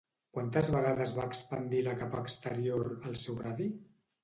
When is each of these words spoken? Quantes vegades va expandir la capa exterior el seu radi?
Quantes 0.35 0.71
vegades 0.75 1.13
va 1.17 1.25
expandir 1.33 1.83
la 1.89 1.95
capa 2.01 2.23
exterior 2.29 2.91
el 3.13 3.21
seu 3.27 3.41
radi? 3.45 3.71